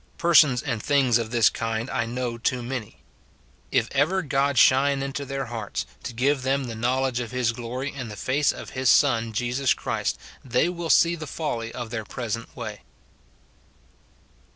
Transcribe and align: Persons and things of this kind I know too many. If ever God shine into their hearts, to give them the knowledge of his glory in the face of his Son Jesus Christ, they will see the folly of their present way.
Persons 0.17 0.63
and 0.63 0.81
things 0.81 1.19
of 1.19 1.29
this 1.29 1.47
kind 1.51 1.87
I 1.87 2.07
know 2.07 2.39
too 2.39 2.63
many. 2.63 3.03
If 3.71 3.87
ever 3.91 4.23
God 4.23 4.57
shine 4.57 5.03
into 5.03 5.25
their 5.25 5.45
hearts, 5.45 5.85
to 6.01 6.11
give 6.11 6.41
them 6.41 6.63
the 6.63 6.73
knowledge 6.73 7.19
of 7.19 7.29
his 7.29 7.51
glory 7.51 7.93
in 7.93 8.07
the 8.09 8.15
face 8.15 8.51
of 8.51 8.71
his 8.71 8.89
Son 8.89 9.31
Jesus 9.31 9.75
Christ, 9.75 10.17
they 10.43 10.69
will 10.69 10.89
see 10.89 11.13
the 11.13 11.27
folly 11.27 11.71
of 11.71 11.91
their 11.91 12.03
present 12.03 12.55
way. 12.57 12.81